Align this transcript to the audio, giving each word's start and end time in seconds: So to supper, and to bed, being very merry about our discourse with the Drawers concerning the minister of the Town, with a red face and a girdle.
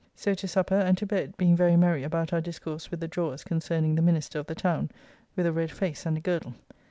So 0.15 0.33
to 0.33 0.47
supper, 0.47 0.73
and 0.73 0.97
to 0.97 1.05
bed, 1.05 1.37
being 1.37 1.55
very 1.55 1.77
merry 1.77 2.01
about 2.01 2.33
our 2.33 2.41
discourse 2.41 2.89
with 2.89 3.01
the 3.01 3.07
Drawers 3.07 3.43
concerning 3.43 3.93
the 3.93 4.01
minister 4.01 4.39
of 4.39 4.47
the 4.47 4.55
Town, 4.55 4.89
with 5.35 5.45
a 5.45 5.53
red 5.53 5.69
face 5.69 6.07
and 6.07 6.17
a 6.17 6.21
girdle. 6.21 6.55